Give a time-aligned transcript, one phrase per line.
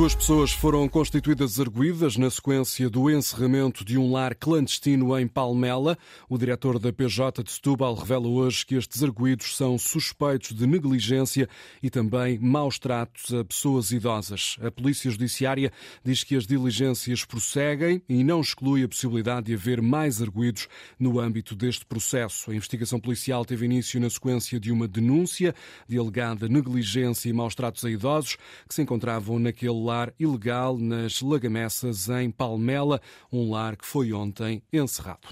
[0.00, 5.98] Duas pessoas foram constituídas arguídas na sequência do encerramento de um lar clandestino em Palmela.
[6.26, 11.46] O diretor da PJ de Setúbal revela hoje que estes arguídos são suspeitos de negligência
[11.82, 14.56] e também maus tratos a pessoas idosas.
[14.62, 15.70] A Polícia Judiciária
[16.02, 20.66] diz que as diligências prosseguem e não exclui a possibilidade de haver mais arguídos
[20.98, 22.50] no âmbito deste processo.
[22.50, 25.54] A investigação policial teve início na sequência de uma denúncia
[25.86, 31.20] de alegada negligência e maus tratos a idosos que se encontravam naquele lar ilegal nas
[31.20, 33.00] Lagamessas, em Palmela,
[33.32, 35.26] um lar que foi ontem encerrado.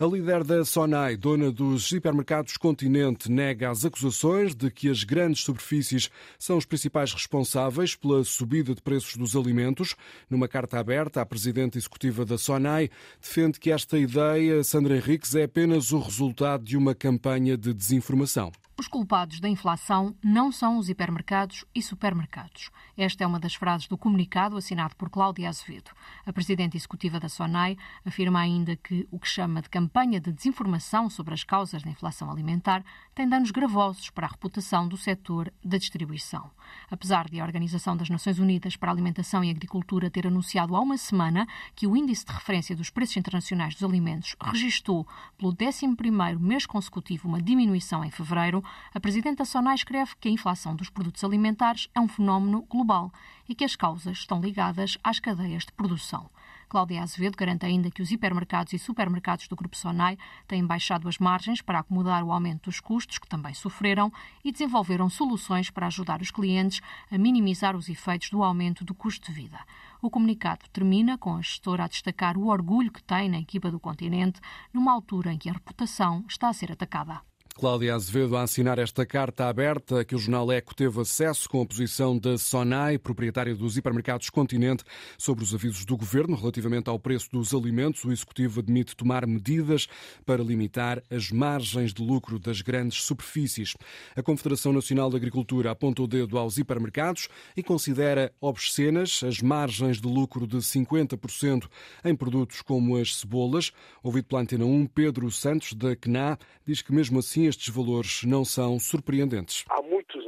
[0.00, 5.44] A líder da Sonai, dona dos hipermercados Continente, nega as acusações de que as grandes
[5.44, 6.10] superfícies
[6.40, 9.94] são os principais responsáveis pela subida de preços dos alimentos.
[10.28, 15.44] Numa carta aberta, a presidente executiva da Sonai defende que esta ideia, Sandra Henriques, é
[15.44, 18.50] apenas o resultado de uma campanha de desinformação.
[18.80, 22.70] Os culpados da inflação não são os hipermercados e supermercados.
[22.96, 25.90] Esta é uma das frases do comunicado assinado por Cláudia Azevedo.
[26.24, 31.10] A presidente executiva da SONAI afirma ainda que o que chama de campanha de desinformação
[31.10, 32.82] sobre as causas da inflação alimentar
[33.20, 36.50] tem danos gravosos para a reputação do setor da distribuição.
[36.90, 40.80] Apesar de a Organização das Nações Unidas para a Alimentação e Agricultura ter anunciado há
[40.80, 46.40] uma semana que o índice de referência dos preços internacionais dos alimentos registrou pelo 11º
[46.40, 50.88] mês consecutivo uma diminuição em fevereiro, a Presidente da SONAI escreve que a inflação dos
[50.88, 53.12] produtos alimentares é um fenómeno global
[53.46, 56.30] e que as causas estão ligadas às cadeias de produção.
[56.70, 61.18] Cláudia Azevedo garante ainda que os hipermercados e supermercados do Grupo Sonai têm baixado as
[61.18, 64.12] margens para acomodar o aumento dos custos, que também sofreram,
[64.44, 69.26] e desenvolveram soluções para ajudar os clientes a minimizar os efeitos do aumento do custo
[69.26, 69.58] de vida.
[70.00, 73.80] O comunicado termina com a gestora a destacar o orgulho que tem na equipa do
[73.80, 74.40] continente,
[74.72, 77.20] numa altura em que a reputação está a ser atacada.
[77.54, 81.66] Cláudia Azevedo a assinar esta carta aberta que o jornal Eco teve acesso com a
[81.66, 84.82] posição da Sonai, proprietária dos hipermercados Continente,
[85.18, 88.02] sobre os avisos do governo relativamente ao preço dos alimentos.
[88.04, 89.88] O executivo admite tomar medidas
[90.24, 93.74] para limitar as margens de lucro das grandes superfícies.
[94.16, 100.00] A Confederação Nacional de Agricultura aponta o dedo aos hipermercados e considera obscenas as margens
[100.00, 101.68] de lucro de 50%
[102.04, 103.70] em produtos como as cebolas.
[104.02, 108.44] Ouvido pela Antena 1, Pedro Santos, da CNA, diz que mesmo assim estes valores não
[108.44, 109.64] são surpreendentes.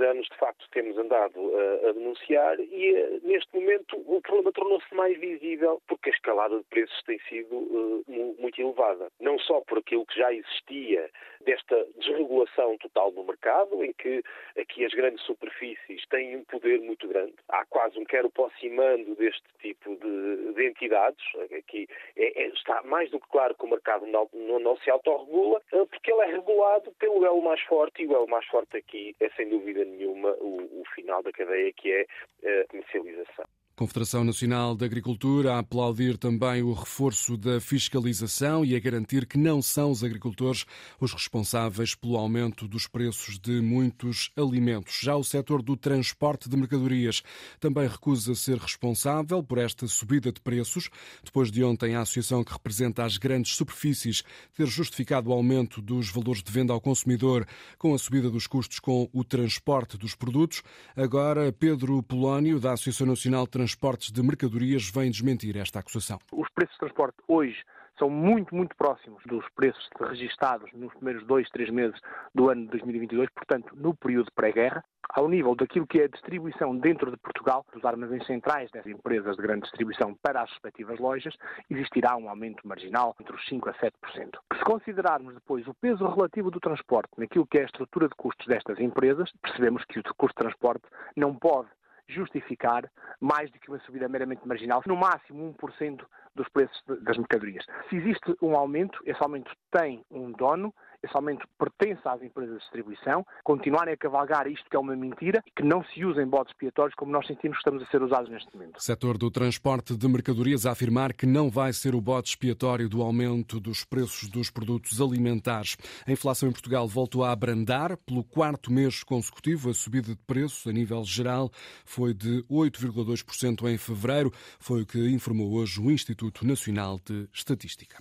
[0.03, 4.95] Anos, de facto, temos andado a, a denunciar e, eh, neste momento, o problema tornou-se
[4.95, 8.05] mais visível porque a escalada de preços tem sido uh,
[8.39, 9.09] muito elevada.
[9.21, 11.11] Não só por aquilo que já existia
[11.45, 14.23] desta desregulação total do mercado, em que
[14.59, 17.35] aqui as grandes superfícies têm um poder muito grande.
[17.49, 21.25] Há quase um quero posse mando deste tipo de, de entidades.
[21.57, 24.91] Aqui é, é, está mais do que claro que o mercado não, não, não se
[24.91, 29.15] autorregula, porque ele é regulado pelo elo mais forte, e o elo mais forte aqui
[29.21, 33.47] é, sem dúvida nenhuma, o, o final da cadeia, que é a comercialização.
[33.75, 39.39] Confederação Nacional de Agricultura a aplaudir também o reforço da fiscalização e a garantir que
[39.39, 40.67] não são os agricultores
[41.01, 44.99] os responsáveis pelo aumento dos preços de muitos alimentos.
[45.01, 47.23] Já o setor do transporte de mercadorias
[47.59, 50.91] também recusa ser responsável por esta subida de preços,
[51.25, 54.23] depois de ontem a associação que representa as grandes superfícies
[54.55, 57.47] ter justificado o aumento dos valores de venda ao consumidor
[57.79, 60.63] com a subida dos custos com o transporte dos produtos.
[60.95, 66.19] Agora, Pedro Polónio, da Associação Nacional de Transportes de Mercadorias vem desmentir esta acusação.
[66.33, 67.63] Os preços de transporte hoje
[67.97, 71.97] são muito, muito próximos dos preços registados nos primeiros dois, três meses
[72.35, 76.77] do ano de 2022, portanto, no período pré-guerra, ao nível daquilo que é a distribuição
[76.77, 81.37] dentro de Portugal, dos armazéns centrais das empresas de grande distribuição para as respectivas lojas,
[81.71, 84.39] existirá um aumento marginal entre os 5% a 7%.
[84.59, 88.45] Se considerarmos depois o peso relativo do transporte naquilo que é a estrutura de custos
[88.49, 91.69] destas empresas, percebemos que o custo de transporte não pode
[92.09, 92.91] justificar
[93.21, 96.05] mais do que uma subida meramente marginal, no máximo 1%
[96.35, 97.65] dos preços das mercadorias.
[97.89, 100.75] Se existe um aumento, esse aumento tem um dono,
[101.15, 105.51] aumento pertence às empresas de distribuição, continuarem a cavalgar isto que é uma mentira e
[105.51, 108.55] que não se usem bodes expiatórios como nós sentimos que estamos a ser usados neste
[108.55, 108.83] momento.
[108.83, 113.03] Setor do transporte de mercadorias a afirmar que não vai ser o bode expiatório do
[113.03, 115.77] aumento dos preços dos produtos alimentares.
[116.07, 119.71] A inflação em Portugal voltou a abrandar pelo quarto mês consecutivo.
[119.71, 121.51] A subida de preços a nível geral
[121.85, 127.99] foi de 8,2% em fevereiro, foi o que informou hoje o Instituto Nacional de Estatística.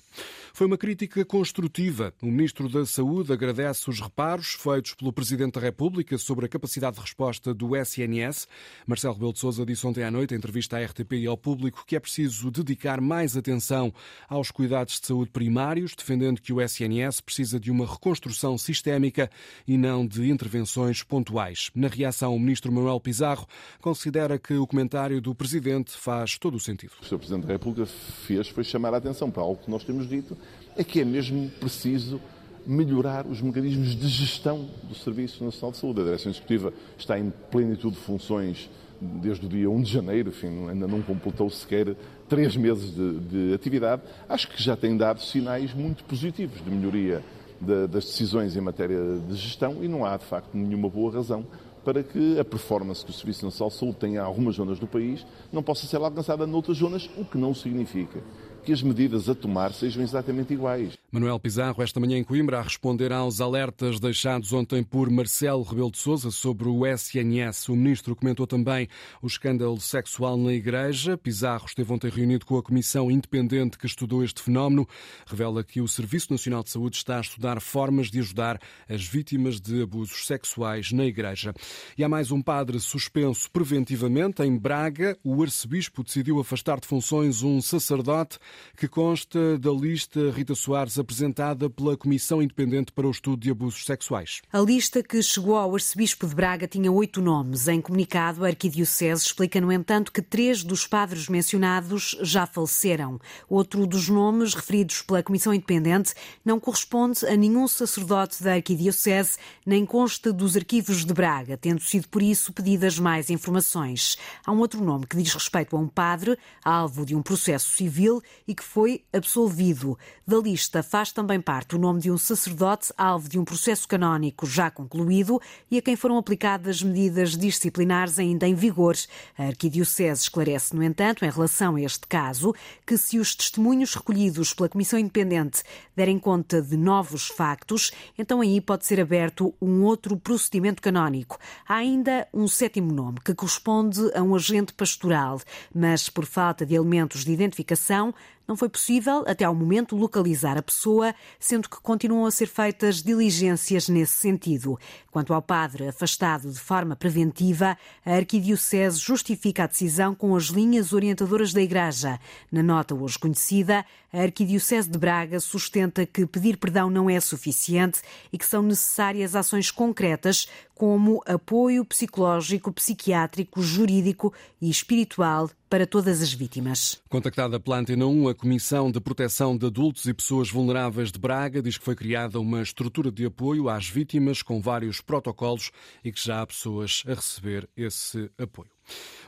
[0.54, 2.14] Foi uma crítica construtiva.
[2.22, 6.98] O ministro da Saúde agradece os reparos feitos pelo Presidente da República sobre a capacidade
[6.98, 8.48] de resposta do SNS.
[8.86, 11.86] Marcelo Rebelo de Sousa disse ontem à noite, em entrevista à RTP e ao público,
[11.88, 13.94] que é preciso dedicar mais atenção
[14.28, 19.32] aos cuidados de saúde primários, defendendo que o SNS precisa de uma reconstrução sistémica
[19.66, 21.72] e não de intervenções pontuais.
[21.74, 23.48] Na reação, o Ministro Manuel Pizarro
[23.80, 26.92] considera que o comentário do Presidente faz todo o sentido.
[27.02, 27.18] O Sr.
[27.18, 30.38] Presidente da República fez foi chamar a atenção para algo que nós temos dito
[30.76, 32.22] é que é mesmo preciso
[32.66, 36.02] melhorar os mecanismos de gestão do Serviço Nacional de Saúde.
[36.02, 38.70] A Direção Executiva está em plenitude de funções
[39.02, 41.96] desde o dia 1 de janeiro, enfim, ainda não completou sequer
[42.30, 44.04] três meses de, de atividade.
[44.30, 47.24] Acho que já tem dado sinais muito positivos de melhoria
[47.60, 51.46] de, das decisões em matéria de gestão e não há, de facto, nenhuma boa razão
[51.84, 54.86] para que a performance que o Serviço Nacional de Saúde tem em algumas zonas do
[54.86, 58.20] país não possa ser alcançada noutras zonas, o que não significa
[58.64, 61.01] que as medidas a tomar sejam exatamente iguais.
[61.14, 65.92] Manuel Pizarro, esta manhã em Coimbra, a responder aos alertas deixados ontem por Marcelo Rebelo
[65.92, 67.68] de Sousa sobre o SNS.
[67.68, 68.88] O ministro comentou também
[69.22, 71.18] o escândalo sexual na Igreja.
[71.18, 74.88] Pizarro esteve ontem reunido com a comissão independente que estudou este fenómeno.
[75.28, 78.58] Revela que o Serviço Nacional de Saúde está a estudar formas de ajudar
[78.88, 81.54] as vítimas de abusos sexuais na Igreja.
[81.98, 84.44] E há mais um padre suspenso preventivamente.
[84.44, 88.40] Em Braga, o arcebispo decidiu afastar de funções um sacerdote
[88.78, 93.86] que consta da lista Rita Soares apresentada pela Comissão Independente para o Estudo de Abusos
[93.86, 94.42] Sexuais.
[94.52, 97.68] A lista que chegou ao arcebispo de Braga tinha oito nomes.
[97.68, 103.20] Em comunicado, a Arquidiocese explica, no entanto, que três dos padres mencionados já faleceram.
[103.50, 106.14] Outro dos nomes referidos pela Comissão Independente
[106.46, 112.08] não corresponde a nenhum sacerdote da Arquidiocese, nem consta dos arquivos de Braga, tendo sido
[112.08, 114.18] por isso pedidas mais informações.
[114.46, 118.22] Há um outro nome que diz respeito a um padre, alvo de um processo civil
[118.48, 119.98] e que foi absolvido.
[120.26, 124.46] Da lista faz também parte o nome de um sacerdote alvo de um processo canónico
[124.46, 125.40] já concluído
[125.72, 128.98] e a quem foram aplicadas medidas disciplinares ainda em vigor.
[129.38, 132.54] A Arquidiocese esclarece, no entanto, em relação a este caso,
[132.86, 135.64] que se os testemunhos recolhidos pela Comissão Independente
[135.96, 141.40] derem conta de novos factos, então aí pode ser aberto um outro procedimento canónico.
[141.66, 145.40] Há ainda um sétimo nome, que corresponde a um agente pastoral,
[145.74, 148.14] mas por falta de elementos de identificação,
[148.52, 153.02] não foi possível, até ao momento, localizar a pessoa, sendo que continuam a ser feitas
[153.02, 154.78] diligências nesse sentido.
[155.10, 160.92] Quanto ao padre afastado de forma preventiva, a Arquidiocese justifica a decisão com as linhas
[160.92, 162.20] orientadoras da Igreja.
[162.52, 168.02] Na nota hoje conhecida, a Arquidiocese de Braga sustenta que pedir perdão não é suficiente
[168.32, 176.22] e que são necessárias ações concretas, como apoio psicológico, psiquiátrico, jurídico e espiritual para todas
[176.22, 177.00] as vítimas.
[177.08, 181.62] Contactada pela Antena 1, a Comissão de Proteção de Adultos e Pessoas Vulneráveis de Braga
[181.62, 185.72] diz que foi criada uma estrutura de apoio às vítimas com vários protocolos
[186.04, 188.72] e que já há pessoas a receber esse apoio.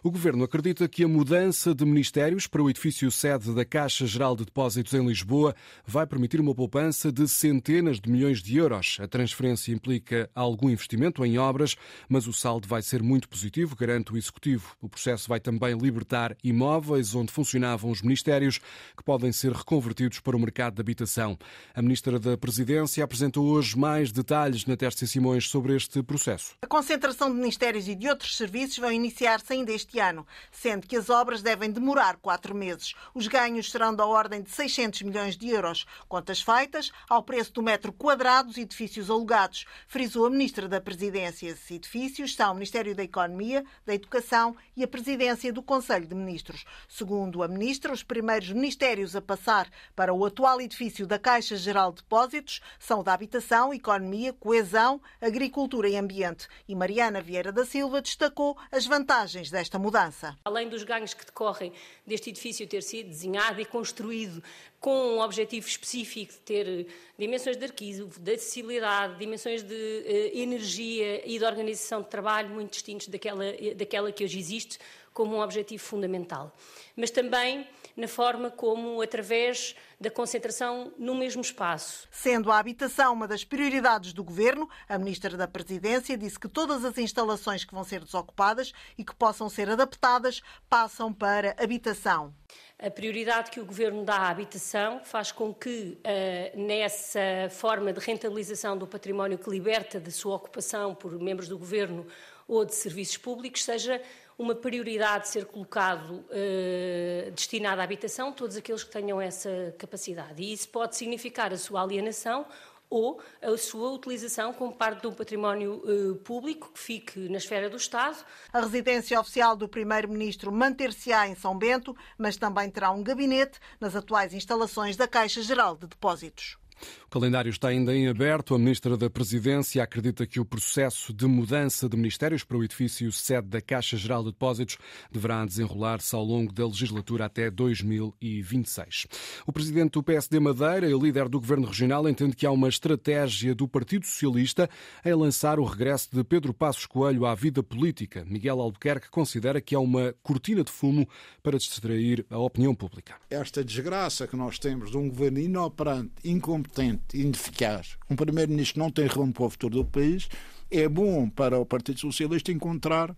[0.03, 4.35] O Governo acredita que a mudança de ministérios para o edifício sede da Caixa Geral
[4.35, 5.55] de Depósitos em Lisboa
[5.88, 8.97] vai permitir uma poupança de centenas de milhões de euros.
[9.00, 11.77] A transferência implica algum investimento em obras,
[12.09, 14.75] mas o saldo vai ser muito positivo, garante o Executivo.
[14.81, 18.59] O processo vai também libertar imóveis onde funcionavam os ministérios,
[18.97, 21.38] que podem ser reconvertidos para o mercado de habitação.
[21.73, 26.55] A Ministra da Presidência apresentou hoje mais detalhes na Tércia Simões sobre este processo.
[26.61, 28.95] A concentração de ministérios e de outros serviços vai
[29.43, 32.93] iniciar-se ainda este ano, sendo que as obras devem demorar quatro meses.
[33.13, 35.85] Os ganhos serão da ordem de 600 milhões de euros.
[36.07, 41.47] Contas feitas ao preço do metro quadrado dos edifícios alugados, frisou a Ministra da Presidência.
[41.47, 46.15] Esses edifícios são o Ministério da Economia, da Educação e a Presidência do Conselho de
[46.15, 46.65] Ministros.
[46.87, 51.91] Segundo a Ministra, os primeiros ministérios a passar para o atual edifício da Caixa Geral
[51.91, 56.47] de Depósitos são o da Habitação, Economia, Coesão, Agricultura e Ambiente.
[56.67, 60.37] E Mariana Vieira da Silva destacou as vantagens desta mudança.
[60.45, 61.71] Além dos ganhos que decorrem
[62.05, 64.43] deste edifício ter sido desenhado e construído
[64.79, 66.87] com um objetivo específico de ter
[67.17, 72.71] dimensões de arquivo, de acessibilidade, dimensões de uh, energia e de organização de trabalho muito
[72.71, 74.79] distintos daquela, daquela que hoje existe,
[75.13, 76.55] como um objetivo fundamental.
[76.96, 82.08] Mas também na forma como, através da concentração no mesmo espaço.
[82.12, 86.84] Sendo a habitação uma das prioridades do governo, a Ministra da Presidência disse que todas
[86.84, 92.34] as instalações que vão ser desocupadas e que possam ser adaptadas passam para habitação.
[92.77, 98.00] A prioridade que o Governo dá à habitação faz com que, uh, nessa forma de
[98.00, 102.05] rentabilização do património que liberta de sua ocupação por membros do Governo
[102.46, 104.01] ou de serviços públicos, seja
[104.37, 110.41] uma prioridade ser colocado eh, destinado à habitação, todos aqueles que tenham essa capacidade.
[110.41, 112.45] E isso pode significar a sua alienação
[112.93, 117.67] ou a sua utilização como parte de um património uh, público que fique na esfera
[117.67, 118.23] do Estado.
[118.51, 123.95] A residência oficial do Primeiro-Ministro manter-se-á em São Bento, mas também terá um gabinete nas
[123.95, 126.57] atuais instalações da Caixa Geral de Depósitos.
[127.06, 128.56] O calendário está ainda em aberto.
[128.56, 133.12] A Ministra da Presidência acredita que o processo de mudança de ministérios para o edifício
[133.12, 134.77] sede da Caixa Geral de Depósitos
[135.12, 139.08] deverá desenrolar-se ao longo da legislatura até 2026.
[139.46, 143.53] O presidente do PSD Madeira e líder do governo regional entende que há uma estratégia
[143.53, 144.70] do Partido Socialista
[145.06, 148.25] em lançar o regresso de Pedro Passos Coelho à vida política.
[148.25, 151.08] Miguel Albuquerque considera que há uma cortina de fumo
[151.42, 153.15] para distrair a opinião pública.
[153.30, 158.89] Esta desgraça que nós temos de um governo inoperante, incompetente, incompetente, ineficaz, um primeiro-ministro não
[158.89, 160.29] tem rumo para o futuro do país,
[160.72, 163.15] é bom para o Partido Socialista encontrar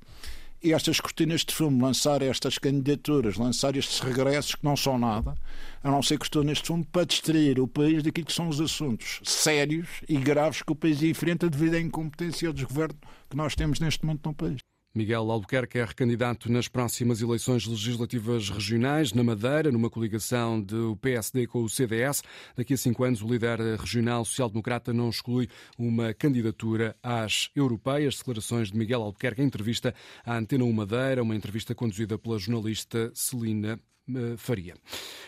[0.64, 5.36] estas cortinas de fumo, lançar estas candidaturas, lançar estes regressos que não são nada,
[5.84, 9.20] a não ser cortinas de fumo, para distrair o país daquilo que são os assuntos
[9.24, 12.98] sérios e graves que o país enfrenta devido à incompetência do governo
[13.30, 14.58] que nós temos neste momento no país.
[14.96, 21.48] Miguel Albuquerque é recandidato nas próximas eleições legislativas regionais na Madeira, numa coligação do PSD
[21.48, 22.24] com o CDS.
[22.56, 28.18] Daqui a cinco anos, o líder regional social-democrata não exclui uma candidatura às europeias.
[28.20, 29.94] Declarações de Miguel Albuquerque em entrevista
[30.26, 34.76] à Antena 1 Madeira, uma entrevista conduzida pela jornalista Celina eh, Faria.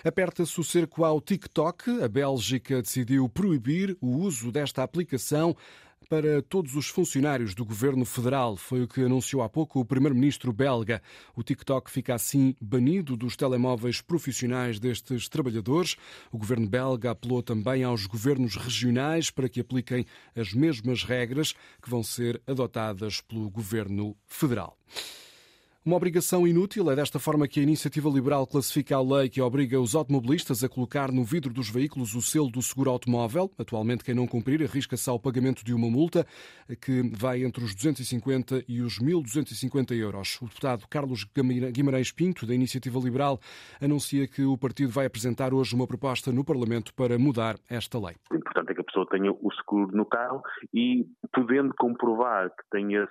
[0.04, 2.04] Aperta-se o cerco ao TikTok.
[2.04, 5.56] A Bélgica decidiu proibir o uso desta aplicação
[6.10, 8.56] para todos os funcionários do governo federal.
[8.56, 11.02] Foi o que anunciou há pouco o primeiro-ministro belga.
[11.36, 15.96] O TikTok fica assim banido dos telemóveis profissionais destes trabalhadores.
[16.32, 21.90] O governo belga apelou também aos governos regionais para que apliquem as mesmas regras que
[21.90, 24.78] vão ser adotadas pelo governo federal.
[25.88, 29.80] Uma obrigação inútil é desta forma que a Iniciativa Liberal classifica a lei que obriga
[29.80, 33.50] os automobilistas a colocar no vidro dos veículos o selo do seguro automóvel.
[33.58, 36.28] Atualmente, quem não cumprir arrisca-se ao pagamento de uma multa
[36.82, 40.38] que vai entre os 250 e os 1.250 euros.
[40.42, 41.26] O deputado Carlos
[41.72, 43.40] Guimarães Pinto, da Iniciativa Liberal,
[43.82, 48.18] anuncia que o partido vai apresentar hoje uma proposta no Parlamento para mudar esta lei.
[48.30, 50.42] O importante é que a pessoa tenha o seguro no carro
[50.74, 53.08] e, podendo comprovar que tenha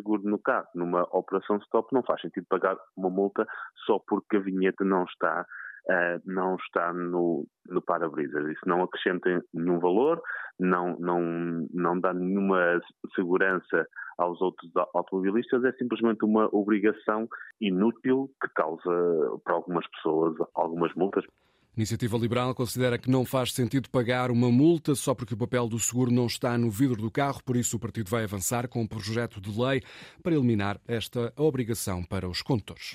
[0.00, 0.66] seguro no carro.
[0.74, 3.46] Numa operação stop não faz sentido pagar uma multa
[3.86, 5.46] só porque a vinheta não está
[5.88, 8.46] Uh, não está no, no para-brisas.
[8.48, 10.22] Isso não acrescenta nenhum valor,
[10.58, 12.80] não, não, não dá nenhuma
[13.14, 13.88] segurança
[14.18, 17.26] aos outros automobilistas, é simplesmente uma obrigação
[17.60, 18.90] inútil que causa
[19.42, 21.24] para algumas pessoas algumas multas.
[21.76, 25.78] Iniciativa Liberal considera que não faz sentido pagar uma multa só porque o papel do
[25.78, 28.86] seguro não está no vidro do carro, por isso o partido vai avançar com um
[28.86, 29.82] projeto de lei
[30.22, 32.88] para eliminar esta obrigação para os condutores.